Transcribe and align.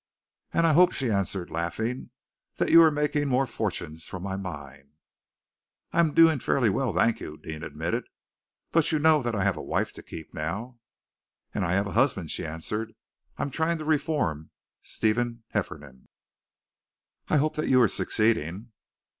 "And 0.51 0.65
I 0.65 0.73
hope," 0.73 0.93
she 0.93 1.11
answered, 1.11 1.51
laughing, 1.51 2.09
"that 2.55 2.71
you 2.71 2.81
are 2.81 2.89
making 2.89 3.27
more 3.27 3.45
fortunes 3.45 4.07
from 4.07 4.23
my 4.23 4.35
mine." 4.35 4.93
"I 5.93 5.99
am 5.99 6.15
doing 6.15 6.39
fairly 6.39 6.71
well, 6.71 6.91
thank 6.91 7.19
you," 7.19 7.37
Deane 7.37 7.61
admitted, 7.61 8.05
"but 8.71 8.91
you 8.91 8.97
know 8.97 9.21
that 9.21 9.35
I 9.35 9.43
have 9.43 9.57
a 9.57 9.61
wife 9.61 9.93
to 9.93 10.01
keep 10.01 10.33
now." 10.33 10.79
"And 11.53 11.63
I 11.63 11.73
a 11.73 11.83
husband," 11.83 12.31
she 12.31 12.43
answered. 12.47 12.95
"I 13.37 13.43
am 13.43 13.51
trying 13.51 13.77
to 13.77 13.85
reform 13.85 14.49
Stephen 14.81 15.43
Hefferom." 15.53 16.07
"I 17.29 17.37
hope 17.37 17.55
that 17.57 17.69
you 17.69 17.79
are 17.79 17.87
succeeding?" 17.87 18.71